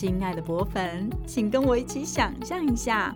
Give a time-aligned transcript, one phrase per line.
[0.00, 3.14] 亲爱的博粉，请跟我一起想象一下，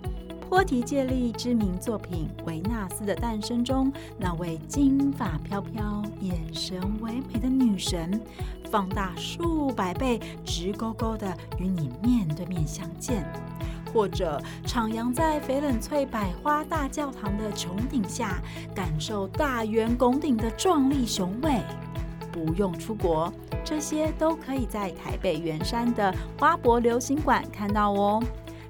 [0.51, 8.21] 波提借力知名作品《维纳斯的诞生》中那位金发飘飘、眼神唯美的女神，
[8.71, 13.25] 放大数百倍，直勾勾的与你面对面相见。
[13.91, 18.43] 或者徜徉在翡冷翠百花大教堂的穹顶下，
[18.75, 21.63] 感受大圆拱顶的壮丽雄伟。
[22.35, 23.33] 不用出国，
[23.65, 28.21] 这些都可以在台北圆山的花博流行馆看到哦。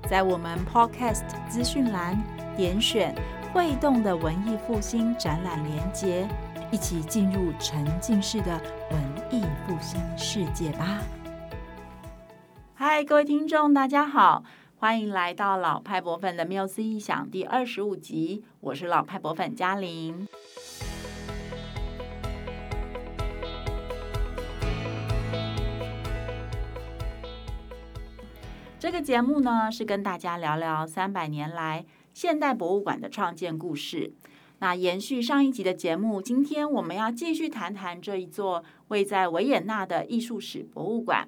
[0.06, 2.22] 在我们 Podcast 资讯栏
[2.54, 3.14] 点选
[3.54, 6.28] “会动的文艺复兴展览”连接，
[6.70, 9.00] 一起进入沉浸式的文
[9.30, 11.00] 艺复兴世界吧。
[12.74, 14.44] 嗨，各位听众，大家好。
[14.76, 20.28] 欢迎来到老派博粉的缪斯异想第二十五集，我是老派博粉嘉玲。
[28.84, 34.12] 这个节目呢，是跟大家聊聊三百年来现代博物馆的创建故事。
[34.58, 41.26] 那延续上一集的节目，今天我们要继续谈谈这一座位在维也纳的艺术史博物馆。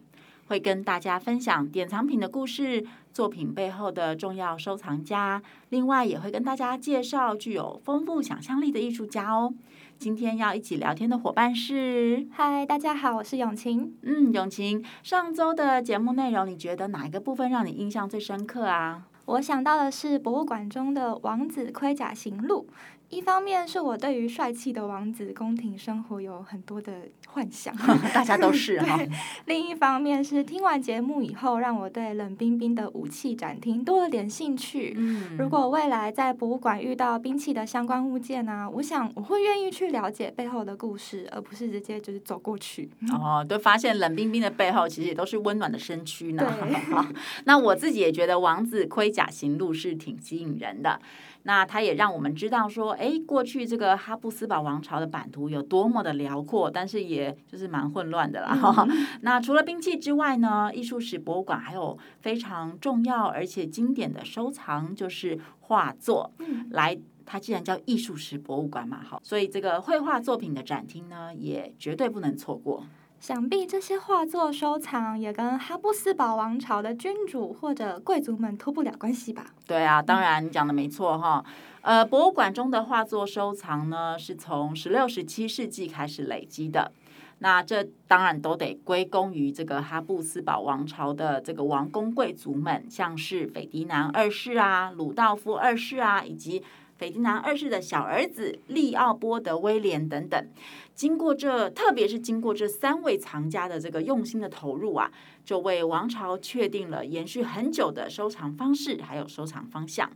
[0.49, 5.43] 会跟大家分享典藏品的故事，作品背后的重要收藏家。
[5.71, 9.55] 另外，也会跟大家介绍具有丰富想象力的艺术家哦。
[9.99, 13.97] 今天要一起聊天的伙伴是，嗨，大家好，我是永晴。
[14.03, 19.07] 嗯，永晴，上周的节目内容，你觉得哪一个部分让你印象最深刻啊？
[19.25, 22.69] 我想到的是博物馆中的《王子盔甲行路》。
[23.09, 26.93] 一方面是我对于帅气的王子宫廷生活有很多的
[27.29, 27.75] 幻想，
[28.13, 28.99] 大家都是哈。
[29.47, 34.93] 另一方面是听完节目以后，让我对冷冰冰的武器展厅多了点兴趣。
[34.97, 42.91] 嗯，如果未来在博物馆遇到兵器的相关物件呢、啊，我想我会愿意去了解背后的故事，而不是直接就是走过去。
[43.13, 46.43] 哦，都发现冷冰冰的背后其实也都是温暖的身躯呢。
[46.61, 51.01] 对那我自己也觉得王子盔甲行路是挺吸引人的。
[51.47, 58.59] 那它也让我们知道说，哎，过去这个哈布斯堡王朝的版图有多么的辽阔，但是也就是蛮混乱的啦。
[58.89, 66.33] 嗯、那除了兵器之外呢，艺术史博物馆还有非常重要而且经典的收藏，就是画作。
[66.41, 72.85] 嗯、来，它既然叫艺术史博物馆嘛，好，所以这个绘画作品的展厅呢，也绝对不能错过。
[73.19, 79.47] 想必这些画作收藏也跟哈布斯堡王朝的君主或者贵族们脱不了关系吧？
[79.67, 81.45] 对啊，当然你讲的没错哈。
[81.81, 86.93] 呃，博物馆中的画作收藏呢，是从十六、十七世纪开始累积的。
[87.39, 96.63] 那这当然都得归功于这个哈布斯堡王朝的这个王公贵族们，像是斐迪南二世啊、鲁道夫二世啊，以及
[96.97, 100.49] 斐迪南二世的小儿子利奥波德威廉等等。
[100.95, 105.13] 经过这，特别是经过这三位藏家的这个用心的投入啊，
[105.45, 110.11] 就为王朝确定了延续很久的收藏方式，还有收藏方向。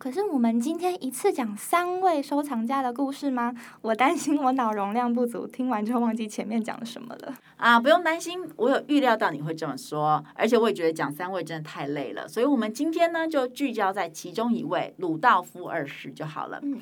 [0.00, 3.54] 可是我们今天一次讲三位收藏家的故事吗？
[3.82, 7.34] 我担心我脑容量不足，听完就忘记前面讲了什么了。
[7.58, 16.58] 啊，不用担心，我有预料到你会这么说，而且我也觉得讲三位真的太累了，所以我们今天呢就聚焦在其中一位鲁道夫二世就好了。
[16.62, 16.80] 嗯，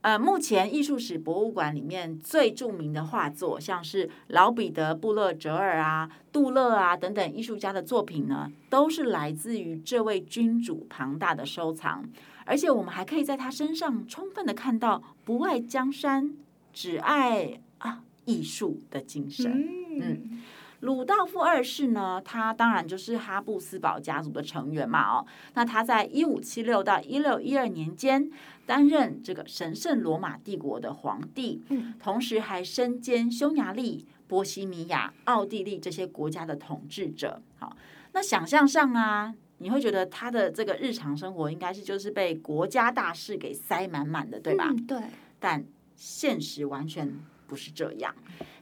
[0.00, 12.04] 呃，目前艺术史博物馆里面最著名的画作，像是老彼得·布勒哲尔啊、杜勒啊等等艺术家的作品呢，都是来自于这位君主庞大的收藏。
[12.44, 16.34] 而且我们还可以在他身上充分的看到不爱江山，
[16.72, 19.68] 只爱啊艺术的精神。
[20.00, 20.42] 嗯，
[20.80, 25.18] 鲁道夫二世呢，他当然就是哈布斯堡家族的成员嘛。
[25.18, 28.30] 哦，那他在一五七六到一六一二年间
[28.66, 37.40] 担任这个神圣罗马帝国的皇帝，嗯，同时还身兼匈牙利、波西米亚、奥地利这些国家的统治者。
[37.58, 37.76] 好，
[38.12, 39.34] 那想象上啊。
[39.62, 44.66] 你会觉得他的这个日常生活应该是就是被国家大事给塞满满的，对吧？
[44.68, 44.98] 嗯，对。
[45.38, 45.64] 但
[45.94, 47.10] 现实完全
[47.46, 48.14] 不是这样。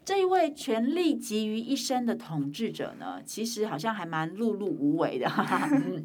[0.04, 5.26] 这一位权力集于一身的统治者呢，其实好像还蛮碌碌无为的。
[5.72, 6.04] 嗯，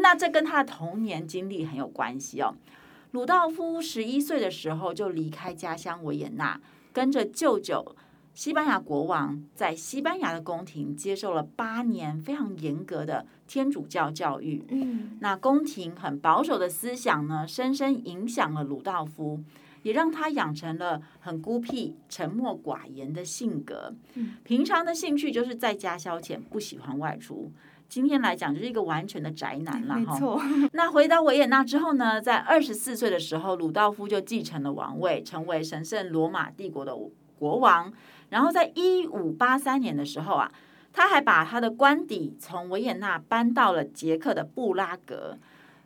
[0.00, 2.54] 那这跟他的童年经历很有关系哦。
[3.12, 6.60] 鲁道夫十一岁的时候就离开家乡维也纳，
[6.92, 7.94] 跟着舅舅。
[8.34, 14.64] 西班牙国王在西班牙的宫廷接受了八年非常严格的天主教教育。
[14.70, 19.40] 嗯，那宫廷很保守的思想呢，深深影响了鲁道夫，
[19.84, 23.94] 也让他养成了很孤僻、沉默寡言的性格。
[24.14, 27.52] 嗯，平常的兴趣就是在家消遣，不喜欢外出。
[27.88, 29.94] 今天来讲就是一个完全的宅男了。
[30.00, 30.42] 没错。
[30.72, 36.96] 那回到维也纳之后呢，在二十四岁的时候，鲁道夫就继承了王位，成为神圣罗马帝国的
[37.38, 37.92] 国王。
[38.34, 40.50] 然后在一五八三年的时候啊，
[40.92, 45.38] 他还把他的官邸从维也纳搬到了捷克的布拉格，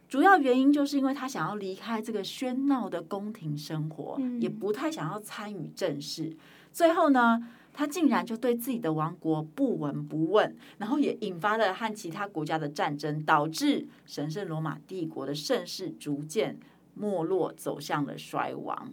[0.08, 6.34] 主要原因就是因为他想要离开这个喧闹的宫廷生活，嗯、也不太想要参与政事。
[6.72, 16.58] 最后呢，他竟然就对自己的王国不闻不问，然后也引发了和其他国家的战争，导致神圣罗马帝国的盛世逐渐
[16.94, 18.90] 没落，走向了衰亡。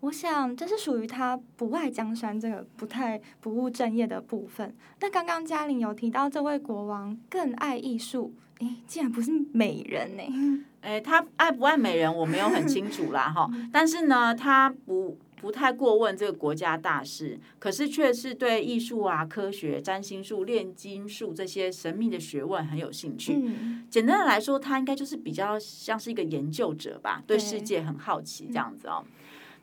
[0.00, 4.74] 我想这是属于他不爱江山这个不太不务正业的部分。
[5.00, 10.64] 那刚刚嘉玲有提到这位国王更爱艺术，诶，竟然不是美人呢？
[10.82, 23.32] 诶，他爱不爱美人我没有很清楚啦哈， 但是呢，他不不太过问这个国家大事，可是却是对艺术啊、科学、占星术、炼金术这些神秘的学问很有兴趣。
[23.34, 29.04] 嗯、简单的来说，他应该就是比较像是一个研究者吧，对世界很好奇这样子哦。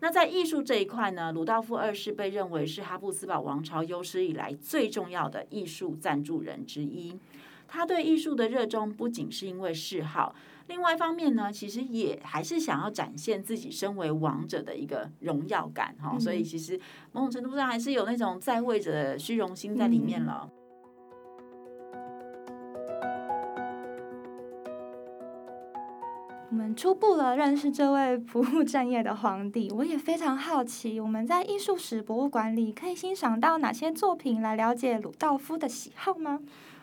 [0.03, 7.17] 那在艺术这一块呢，鲁道夫二世被认为是哈布斯堡王朝有史以来最重要的艺术赞助人之一。
[7.69, 10.35] 他对艺术的热衷不仅是因为嗜好，
[10.67, 16.19] 另外一方面呢，其实也还是想要展现自己身为王者的一个荣耀感哈。
[16.19, 16.77] 所以其实
[17.13, 20.49] 某种程度上还是有那种在位者的虚荣心在里面了。
[20.51, 20.62] 我
[26.73, 36.39] 初步了认识这位不务正业的皇帝，我也非常好奇，我们在艺术史博物馆里可以欣赏到哪些作品来了解鲁道夫的喜好吗？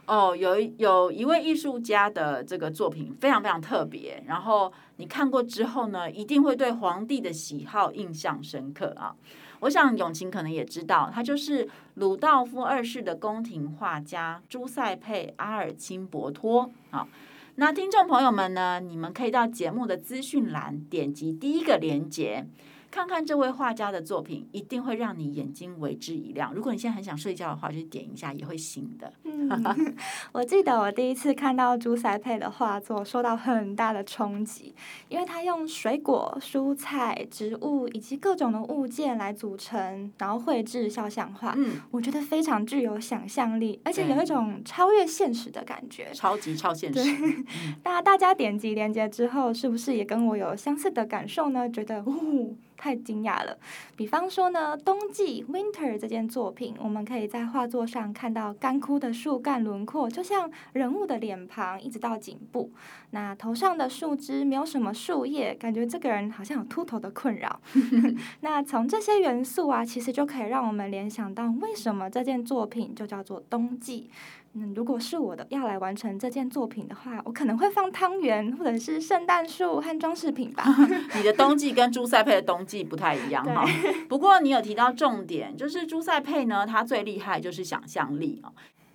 [0.07, 9.15] 哦，有有一位艺术家的这个作品非常非常特别，然后你看过之后呢，一定会对皇帝的喜好印象深刻啊！
[9.61, 17.07] 我想永晴可能也知道，他就是鲁道夫二世的宫廷画家朱塞佩·阿尔钦伯托啊。
[17.57, 22.47] 那听众朋友们呢，你们可以到节目的资讯栏点击第一个链接。
[22.91, 26.53] 看看这位画家的作品，一定会让你眼睛为之一亮。
[26.53, 29.13] 如果你现在很想睡觉的话，就点一下也会醒的。
[29.25, 29.49] 嗯，
[30.33, 34.75] 我记得我第一次看到朱塞佩的画作，受到很大的冲击，
[35.09, 41.55] 因为他用水果、蔬菜、植物以及各种的物件来组成，然后绘制肖像画。
[41.57, 46.11] 嗯，我觉得非常具有想象力，而且有一种超越现实的感觉。
[46.13, 47.45] 超级超现实。
[47.85, 51.71] 那大家点击链接之后，是不是也跟我有相似的感受呢？
[51.71, 52.57] 觉得，呜。
[52.81, 53.59] 太惊讶了！
[53.95, 62.73] 比方说呢，冬季 （Winter） 这件作品，我们可以在画作上看到干枯的树干轮廓，就像人物的脸庞，一直到颈部。
[63.11, 67.61] 那头上的树枝没有什么树叶，感觉这个人好像有秃头的困扰。
[68.41, 74.09] 那从这些元素啊，其实就可以让我们联想到，为什么这件作品就叫做冬季。
[74.53, 80.65] 嗯，如果是我的要来完成这件作品的话，我可能会放汤圆或者是圣诞树和装饰品吧。
[81.15, 83.65] 你的冬季跟朱塞佩的冬季不太一样哈。
[84.09, 88.53] 不过你有提到重点，就是朱塞佩呢，他最厉害就是想象力哦。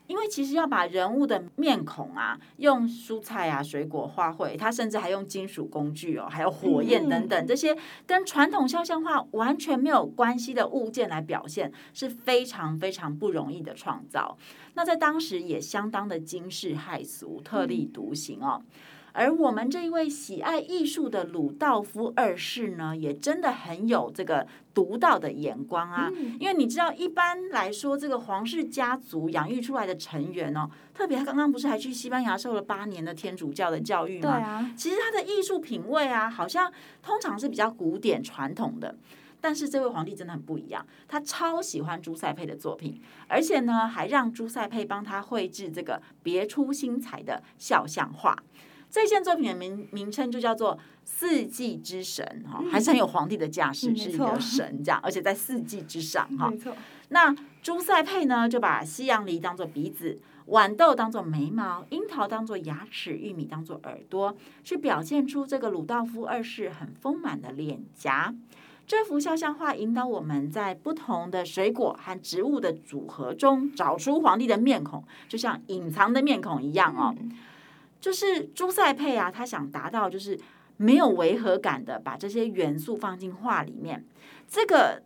[0.07, 7.75] 因为其实要把人物的面孔啊，用蔬菜啊、水果花卉，他甚至还用金属工具哦，还有火焰等等这些
[8.05, 14.37] 跟传统肖像画完全没有关系的物件来表现，是非常非常不容易的创造。
[14.75, 18.61] 那在当时也相当的惊世骇俗、特立独行哦。
[19.15, 26.11] 而我们这一位喜爱艺术的鲁道夫二世呢，也真的很有这个独到的眼光啊！
[26.37, 34.37] 因为你知道，一般来说，这个皇室家族养育出来的成员哦，特别他刚刚不是还去西班牙受了八年的天主教的教育吗？
[34.37, 34.73] 对啊。
[34.75, 36.69] 其实他的艺术品味啊，好像
[37.01, 38.97] 通常是比较古典传统的。
[39.39, 48.35] 但是这位皇帝真的很不一样，他超喜欢朱塞佩的作品，而且呢，还让朱塞佩帮他绘制这个别出心裁的肖像画。
[48.95, 50.73] 这件作品的名名称就叫做
[51.03, 56.49] 《四季之神》哈，还是很有皇帝的架势，是一个神这样，而且在四季之上哈。
[56.49, 56.73] 没错。
[57.09, 64.33] 那朱塞佩呢，就把西洋梨当做鼻子，豌豆当做眉毛，樱桃当做牙齿，玉米当做耳朵，
[64.63, 68.33] 去表现出这个鲁道夫二世很丰满的脸颊。
[68.87, 77.13] 这幅肖像画引导我们在不同的水果和植物的组合中找出皇帝的面孔，就像隐藏的面孔一样哦。
[77.19, 77.29] 嗯
[78.05, 80.39] 就是朱塞佩啊，他想达到就是
[80.77, 84.05] 没有违和感的把这些元素放进画里面，
[84.47, 85.01] 这个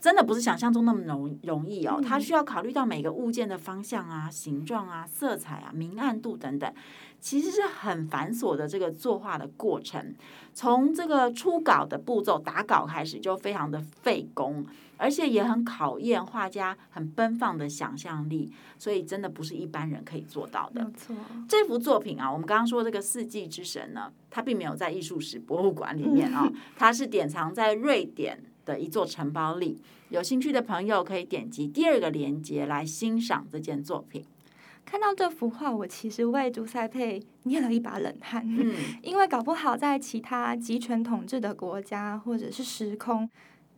[0.00, 2.02] 真的不是想象中那么容容易哦。
[2.04, 6.74] 他需要考虑到每个物件的方向啊、形状啊、色彩啊、明暗度等等，
[7.20, 10.12] 其实是很繁琐的这个作画的过程。
[10.52, 14.66] 从这个初稿的步骤打稿开始，就非常的费工。
[14.98, 20.84] 而且也很考验画家很奔放的想象力，所以真的不是一般人可以做到的。
[20.84, 21.16] 没错，
[21.48, 29.80] 这幅作品啊，我们刚刚说这个四季之神呢，它并没有在艺术史博物馆里面啊，它是典藏在瑞典的一座城堡里。
[30.10, 34.24] 有兴趣的朋友可以点击第二个链接来欣赏这件作品。
[34.86, 38.74] 看到这幅画，我其实为朱塞佩捏了一把冷汗，嗯，
[39.04, 43.28] 因为搞不好在其他集权统治的国家或者是时空，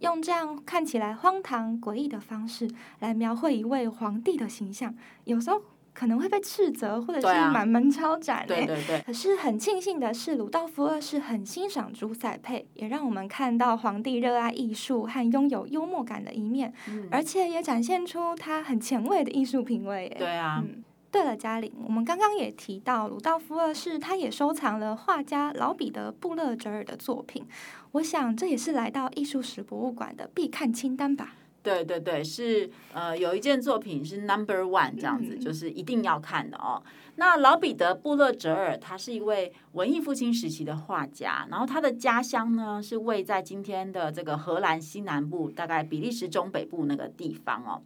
[0.01, 8.45] 用这样看起来荒唐诡异的方式来描绘一位皇帝的形象，有时候可能会被斥责，或者是满门抄斩。
[8.47, 9.01] 对对对。
[9.03, 20.15] 可是很庆幸的是，鲁道夫二世很欣赏朱塞佩，也让我们看到皇帝热爱艺术和拥有幽默感的一面，嗯，而且也展现出他很前卫的艺术品味。
[20.19, 20.63] 对啊。
[20.65, 27.45] 嗯对了，嘉玲，我们刚刚也提到鲁道夫二世，他也收藏了画家老彼得·布勒哲尔的作品。
[27.93, 31.35] 我想这也是来到艺术史博物馆的必看清单吧？
[31.63, 36.81] 对对对，是呃，有一件作品是 Number One 这样子，嗯，就是一定要看的哦。
[37.17, 47.83] 那老彼得·布勒哲尔，他是一位文艺复兴时期的画家，然后他的家乡呢是位在今天的这个荷兰西南部，大概比利时中北部那个地方哦。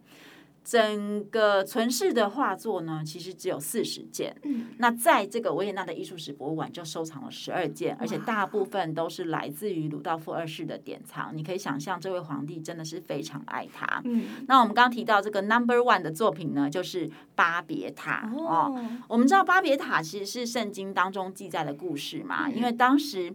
[0.65, 4.35] 整个存世的画作呢，其实只有四十件。
[4.41, 11.31] 嗯，那在这个维也纳的艺术史博物馆就收藏了十二件，而且大部分都是来自于鲁道夫二世的典藏。
[11.37, 14.01] 你可以想象，这位皇帝真的是非常爱他。
[14.05, 18.85] 嗯，那我们刚刚提到这个 Number One 的作品呢，就是巴别塔哦，哦。
[19.07, 23.31] 我们知道巴别塔其实是圣经当中记载的故事嘛，因为当时。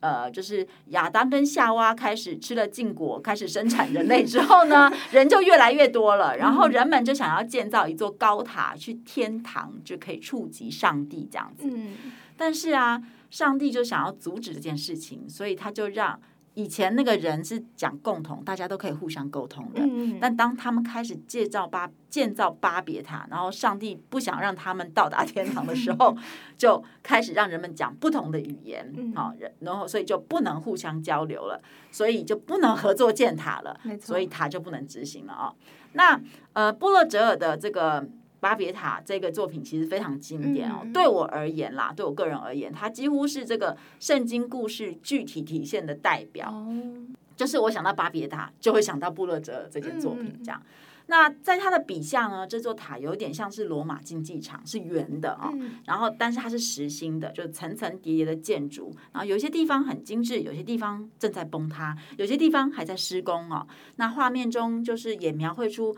[0.00, 11.68] 呃，就是亚当跟夏娃开始吃了禁果，开始生产人类之后呢，人就越来越多了，然后人们就想要建造一座高塔去天堂，就可以触及上帝这样子。
[12.36, 16.20] 但是啊，上帝就想要阻止这件事情，所以他就让。
[16.58, 19.80] 以前那个人是讲共同，大家都可以互相沟通的。
[19.80, 20.18] 嗯。
[20.20, 26.16] 但当他们开始建造巴建造巴别塔，然后上帝不想让他们到达天堂的时候，
[26.58, 28.92] 就开始让人们讲不同的语言。
[29.14, 31.62] 好，然后所以就不能互相交流了，
[31.92, 33.78] 所以就不能合作建塔了。
[34.00, 35.54] 所以塔就不能执行了啊。
[35.92, 36.20] 那
[36.54, 38.04] 呃，波勒哲尔的这个。
[38.40, 46.48] 巴别塔这个作品其实非常经典哦，嗯、对我而言啦，对我个人而言，它几乎是这个圣经故事具体体现的代表。
[46.50, 46.72] 哦、
[47.36, 50.62] 就是我想到巴别塔，就会想到布勒哲这件作品这样。
[50.64, 50.72] 嗯、
[51.06, 55.50] 那在他的笔下呢，这座塔有点像是罗马竞技场，是圆的啊、哦。
[55.54, 58.94] 嗯、然后，但是它是实心的，就是层层叠叠的建筑。
[59.12, 63.66] 然后有些地方很精致，有些地方正在崩塌，有些地方还在施工哦。
[63.96, 65.96] 那画面中就是也描绘出。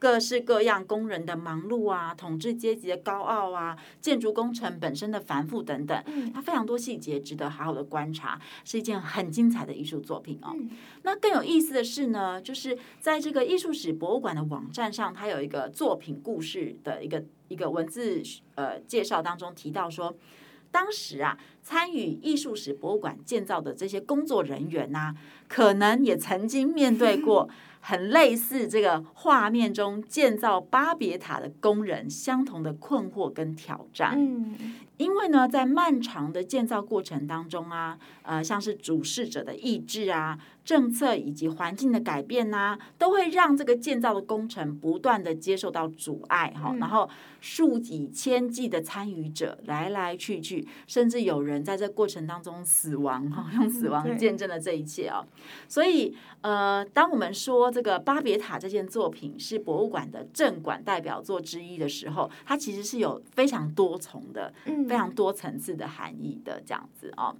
[0.00, 6.02] 各式各样工人的忙碌啊，统治阶级的高傲啊，建筑工程本身的繁复等等，
[6.32, 10.56] 它非常多细节值得好好的观察，是一件很精彩的艺术作品哦。
[11.02, 18.22] 那更有意思的是呢，就是在这个艺术史博物馆的网站上，它有一个作品故事的一个一个文字
[18.54, 20.16] 呃介绍当中提到说，
[20.70, 25.14] 当时啊，参与艺术史博物馆建造的这些工作人员呐、啊，
[25.46, 27.46] 可能也曾经面对过。
[27.80, 34.16] 很类似这个画面中建造巴别塔的工人相同的困惑跟挑战。
[35.00, 40.38] 因为呢，在漫长的建造过程当中啊，呃，像是主事者的意志啊。
[40.62, 46.70] 政策以及环境的改变呐、啊，都会让这个建造的工程不断的接受到阻碍哈。
[46.72, 47.08] 嗯、然后
[47.40, 55.26] 数以千计的参与者来来去去，甚至有人在这过程当中死亡哈，用死亡见证了这一切哦。
[55.26, 67.36] 嗯、所以呃，当我们说这个巴别塔这件作品是博物馆的镇馆代表作之一的时候，它其实是有非常多重的、嗯、非常多层次的含义的这样子哦。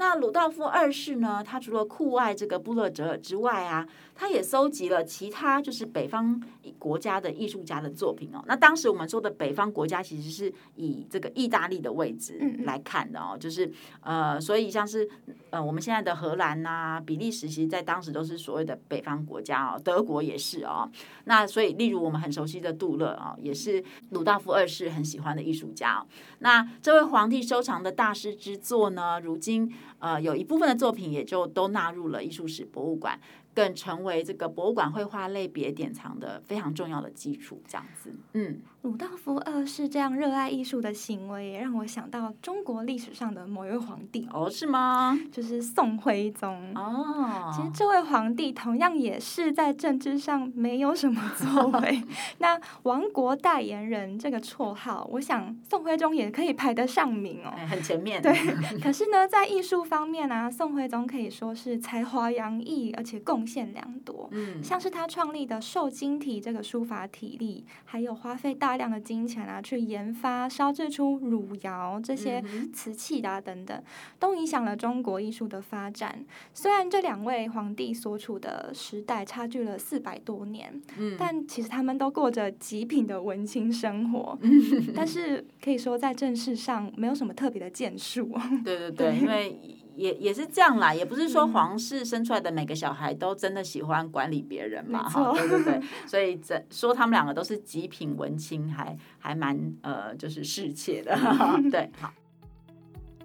[0.00, 1.44] 那鲁道夫二世呢？
[1.44, 6.42] 他除了酷爱这个布勒哲尔之外啊，他也搜集了其他就是北方
[6.78, 8.42] 国家的艺术家的作品哦。
[8.46, 15.06] 那当时我们说的北方国家，其实是以这个意大利的位置来看的哦，就是呃，所以像是
[15.50, 19.78] 呃我们现在的荷兰呐、比利时，其实在当时都是所谓的北方国家哦。
[19.84, 20.90] 德国也是哦。
[21.24, 25.98] 那所以，例如我们很熟悉的杜勒啊，也是鲁道夫二世很喜欢的艺术家。
[25.98, 26.06] 哦
[26.38, 29.70] 那这位皇帝收藏的大师之作呢，如今。
[30.00, 33.20] 呃，有一部分的作品也就都纳入了艺术史博物馆。
[33.52, 38.14] 更成为这个博物馆绘画类别典藏的非常重要的基础，这样子。
[38.34, 44.26] 嗯，鲁道夫二世这样热爱艺术的行为，也让我想到中国历史上的某一位皇帝。
[44.32, 45.20] 哦，是吗？
[45.30, 46.72] 就是宋徽宗。
[46.74, 52.02] 哦，其实这位皇帝同样也是在政治上没有什么作为。
[52.38, 58.22] 那“亡国代言人”这个绰号，我想宋徽宗也可以排得上名哦，很前面。
[58.22, 58.32] 对。
[58.80, 64.26] 可是呢，在艺术方面啊，宋徽宗可以说是才华洋溢，而且贡献良多。
[64.32, 72.40] 嗯，像是他创立的瘦金体这个书法体例，还有花费大大量的金钱啊，去研发烧制出汝窑这些
[72.72, 73.82] 瓷器啊等等，
[74.20, 76.24] 都影响了中国艺术的发展。
[76.54, 84.38] 虽然这两位皇帝所处的时代差距了四百多年，嗯，但其实他们都过着极品的文青生活。
[84.94, 88.30] 但是可以说，在政事上没有什么特别的建树。
[88.64, 89.58] 对对对，因为。
[89.96, 101.16] 也也是这样啦，也不是说皇室生出来的每个小孩都真的喜欢管理别人嘛，哈，对对对，所以这说他们两个都是极品文青，还还蛮呃，就是世切的，
[101.70, 102.12] 对，好。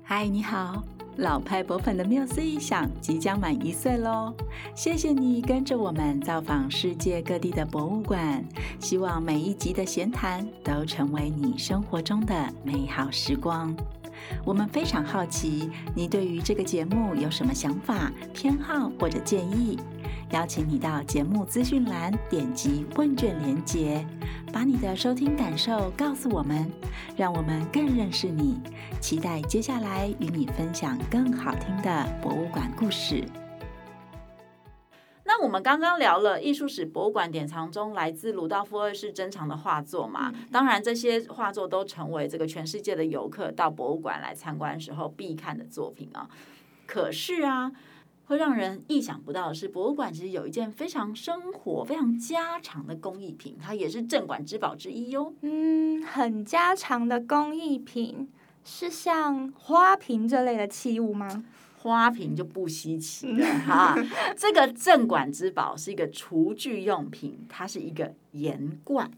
[0.04, 0.84] 嗨，你好，
[1.18, 4.32] 老派博粉的缪斯一想即将满一岁喽，
[4.76, 8.46] 谢谢你跟着我们造访世界各地的博物馆，
[8.80, 13.76] 希望每一集的闲谈都成为你生活中的美好时光。
[14.46, 19.80] 我们非常好奇，你对于这个节目有什么想法、偏好或者建议？
[20.32, 24.06] 邀请你到节目资讯栏点击问卷连接，
[24.52, 26.70] 把你的收听感受告诉我们，
[27.16, 28.60] 让我们更认识你。
[29.00, 33.24] 期待接下来与你分享更好听的博物馆故事。
[35.24, 46.28] 那我们刚刚聊了艺术史博物馆典藏中来自鲁道夫二世珍藏的画作嘛，当然这些画作都成为这个全世界的游客到博物馆来参观时候必看的作品啊。
[46.88, 47.72] 可是啊，
[48.26, 55.34] 会让人意想不到的是，博物馆其实有一件非常生活、非常家常的工艺品，它也是镇馆之宝之一哟。
[55.42, 58.30] 嗯，很家常的工艺品
[58.64, 61.46] 是像花瓶这类的器物吗？
[61.78, 63.96] 花瓶就不稀奇了 哈，
[64.36, 69.12] 这个镇馆之宝是一个厨具用品，它是一个盐罐，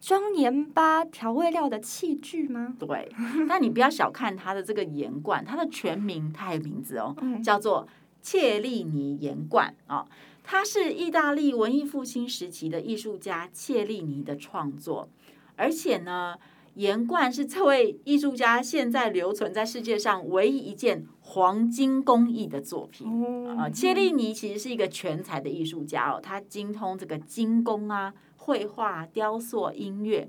[0.00, 2.76] 装盐巴调味料的器具吗？
[2.78, 3.10] 对，
[3.48, 7.84] 但你不要小看它的这个盐罐，它的全名它有名字哦，叫做
[8.30, 10.06] 切利尼盐罐哦，
[10.44, 15.08] 它是意大利文艺复兴时期的艺术家切利尼的创作，
[15.56, 16.36] 而且呢。
[16.74, 23.04] 盐罐是这位艺术家现在留存在世界上唯一一件黄金工艺的作品
[23.48, 23.70] 啊、呃！
[23.72, 30.28] 切利尼其实是一个全才的艺术家哦，他精通这个金工啊、绘画、雕塑、音乐。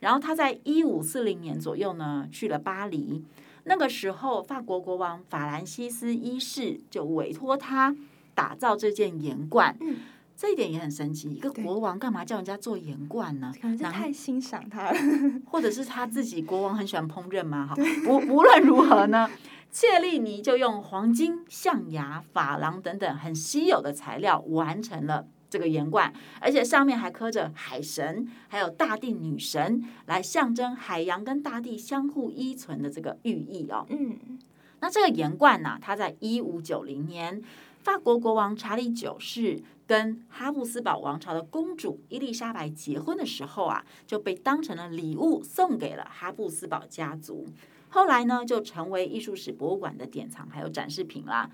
[0.00, 3.22] 然后他在一五四零年左右呢去了巴黎，
[3.64, 7.94] 那个时候法国国王法兰西斯一世就委托他
[8.34, 9.76] 打造这件盐罐。
[9.80, 9.96] 嗯
[10.36, 13.52] 这一点也很神奇，一个国王干嘛叫人家做盐罐呢？
[13.62, 14.98] 可能是太欣赏他了，
[15.46, 17.68] 或者是他自己国王很喜欢烹饪嘛？
[17.68, 17.76] 哈，
[18.08, 19.30] 无无论如何呢，
[19.70, 33.86] 切利尼就用黄金、象牙、珐琅等等很稀有的材料完成了这个盐罐，而且上面还刻着海神还有大地女神，来象征海洋跟大地相互依存的这个寓意哦。
[33.88, 34.36] 嗯，
[34.80, 37.40] 那这个盐罐呢，它在一五九零年，
[37.78, 47.46] 法国国王查理九世跟哈布斯堡王朝的公主伊丽莎白结婚的时候啊，就被当成了礼物送给了哈布斯堡家族。
[47.90, 51.48] 后来呢，就成为艺术史博物馆的典藏还有展示品啦。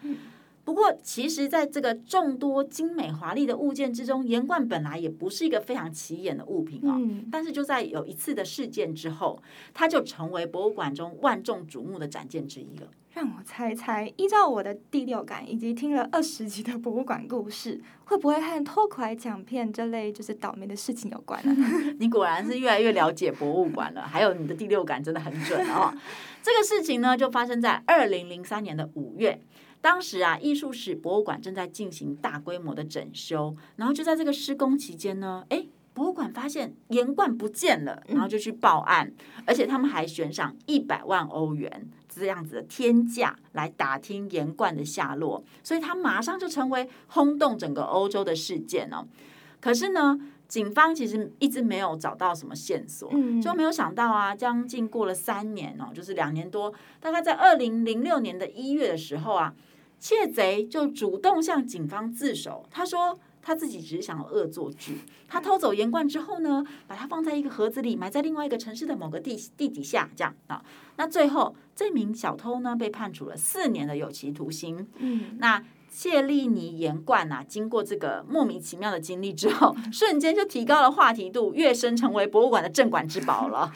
[0.64, 7.00] 不过，其实在这个众多精美华丽的物件之中，盐罐本来也不是一个非常起眼的物品哦。
[7.30, 9.42] 但是就在有一次的事件之后，
[9.74, 12.88] 它就成为博物馆中万众瞩目的展件之一了。
[13.12, 21.56] 让我猜猜，依照我的第六感，以及听了二十 集的博物馆故事，会不会和偷拐抢骗这类就是倒霉的事情有关呢？
[21.98, 25.92] 你果然是越来越了解博物馆了，还有你的第六感真的很准哦。
[26.40, 29.40] 这个事情呢，就发生在二零零三年的五月，
[29.80, 39.12] 当时啊，艺术史博物馆正在进行大规模的整修，然后就在这个施工期间呢，哎，博物馆发现盐罐不见了，然后就去报案，
[39.46, 41.88] 而且他们还悬赏一百万欧元。
[42.12, 49.06] 这样子的天价来打听盐罐的下落，所以他马上就成为轰动整个欧洲的事件哦。
[49.60, 53.08] 可是呢，警方其实一直没有找到什么线索，
[53.40, 59.54] 就没有想到啊，将近过了三年哦，就是两年多，大概在二零零六年的一月的时候啊，
[60.00, 63.20] 窃贼就主动向警方自首，他说。
[63.42, 70.62] 他自己只是想要恶作剧，他偷走盐罐之后呢，把它放在一个盒子里，埋在另外一个城市的某个地地底下，这样啊。
[70.96, 74.86] 那最后这名小偷呢，被判处了四年的有期徒刑。
[74.98, 83.72] 嗯，那切利尼盐罐啊，经过这个莫名其妙的经历之后，瞬间就提高了话题度，跃升成为博物馆的镇馆之宝了。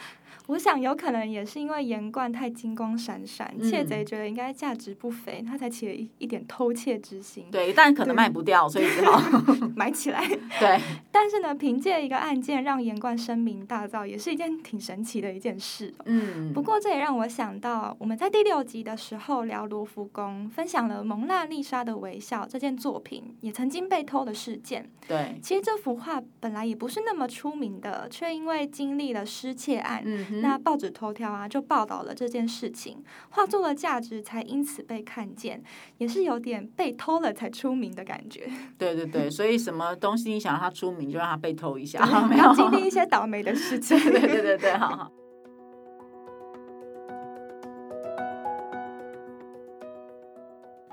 [0.46, 7.46] 我想有可能也是因为盐罐太金光闪闪，窃贼觉得应该价值不菲，他才起了一一点偷窃之心。
[7.50, 9.18] 对，但可能卖不掉，所以只好
[9.74, 10.26] 买起来。
[10.60, 10.78] 对，
[11.10, 15.94] 但是呢，凭借一个案件让盐罐声名大噪，也是一件挺神奇的一件事。
[16.04, 24.90] 嗯，不过这也让我想到，我们在第六集的时候聊罗浮宫，分享了《蒙娜丽莎的微笑》这件作品也曾经被偷的事件。
[25.08, 35.62] 对，其实这幅画本来也不是那么出名的，却因为经历了失窃案，嗯、那报纸头条啊就报道了这件事情，画作的价值才因此被看见，
[35.98, 38.48] 也是有点被偷了才出名的感觉。
[38.78, 41.98] 对对对，所以什么东西你想让它出名，就让它被偷一下，
[42.36, 43.98] 要经历一些倒霉的事情。
[43.98, 45.12] 对对对对，好好。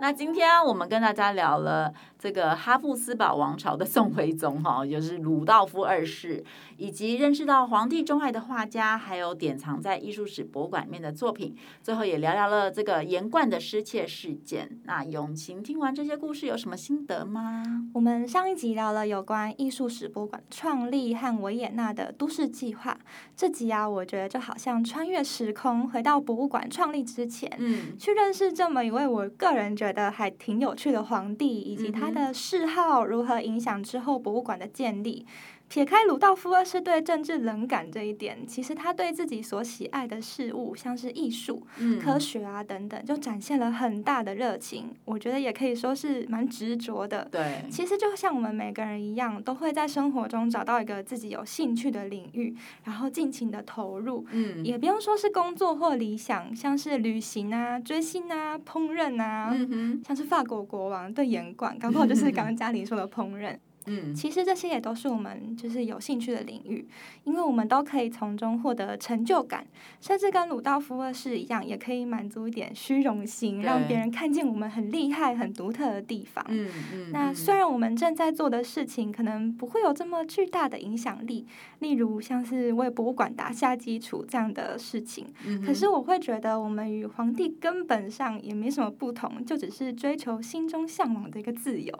[0.02, 6.44] 那今天我们跟大家聊了这个哈布斯堡王朝的宋徽宗哈，就是鲁道夫二世，
[6.78, 11.56] 以及认识到皇帝钟爱的画家，还有典藏在艺术史博物馆里面的作品。
[11.84, 14.80] 最后也聊聊了这个盐罐的失窃事件。
[14.86, 17.64] 那永晴听完这些故事有什么心得吗？
[17.94, 22.98] 我们上一集聊了有关艺术史博物馆创立和维也纳的都市计划。
[23.36, 29.91] 这集啊，我觉得就好像穿越时空，回到博物馆创立之前，嗯，去认识这么一位我个人觉得。
[29.92, 35.26] 觉得还挺有趣的皇帝，以及他的嗜好如何影响之后博物馆的建立。
[35.72, 44.94] 撇开鲁道夫二世对政治冷感这一点，其实他对自己所喜爱的事物，像是艺术、嗯、科学啊等等，就展现了很大的热情。
[45.06, 47.26] 我觉得也可以说是蛮执着的。
[47.32, 52.54] 对，其实就像我们每个人一样，都会在生活中找到一个自己有兴趣的领域，
[52.84, 54.26] 然后尽情的投入。
[54.32, 63.58] 嗯，也不用说是工作或理想，像是旅行啊、追星啊、烹饪啊，嗯，像是法国国王对盐罐，搞不好就是刚刚嘉玲说的烹饪。
[63.86, 66.88] 嗯，其实这些也都是我们就是有兴趣的领域，
[67.24, 69.66] 因为我们都可以从中获得成就感，
[70.00, 76.46] 甚至跟鲁道夫二世一样，也可以满足一点虚荣心，让别人看见我们很厉害、很独特的地方。
[76.48, 77.12] 嗯嗯。
[77.12, 81.48] 那虽然我们正在做的事情可能不会有这么巨大的影响力，
[81.80, 92.00] 例如像是为博物馆打下基础这样的事情，嗯，可是我会觉得我们与皇帝根本上也没什么不同，就只是追求心中向往的一个自由。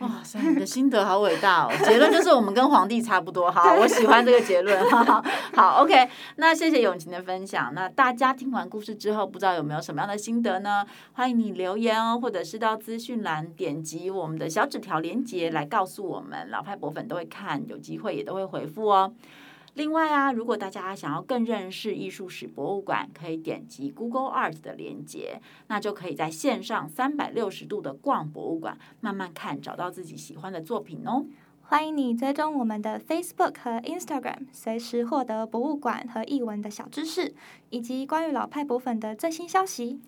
[0.00, 1.72] 哇塞，你的心得好伟大哦！
[1.84, 5.20] 结论就是我们跟皇帝差不多，好，我喜欢这个结论， 好，
[5.52, 6.08] 好，OK。
[6.36, 7.74] 那谢谢永晴的分享。
[7.74, 10.86] 那大家听完故事之后，不知道有没有什么样的心得呢？
[11.14, 19.12] 欢迎你留言哦，或者是到资讯栏点击我们的小纸条连接来告诉我们，老派博粉都会看，有机会也都会回复哦。
[19.74, 31.24] 另外啊，如果大家想要更认识艺术史博物馆，可以点击 Google Art 的连接，那就可以在线上三百六十度的逛博物馆，慢慢看，找到自己喜欢的作品哦。
[31.62, 37.32] 欢迎你追踪我们的 Facebook 和 Instagram，随时获得博物馆和艺文的小知识，
[37.70, 40.00] 以及关于老派博粉的最新消息。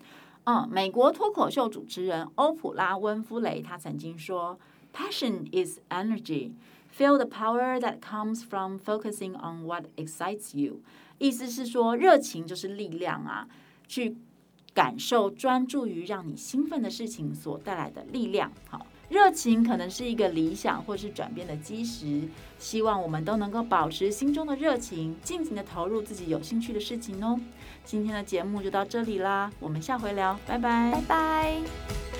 [0.43, 4.59] 嗯，美国脱口秀主持人欧普拉温夫雷他曾经说
[4.93, 6.51] ：“Passion is energy。”
[6.95, 10.81] Feel the power that comes from focusing on what excites you。
[11.17, 13.47] 意思是说，热情就是力量啊，
[13.87, 14.15] 去
[14.75, 18.51] 感受专注于让你兴奋的事情所带来的力量。
[18.69, 22.27] 好，热情可能是一个理想或是转变的基石。
[22.59, 27.39] 希望我们都能够保持心中的热情，尽情的投入自己有兴趣的事情哦。
[27.83, 32.12] 今天的节目就到这里啦，我们下回聊，拜拜，拜拜。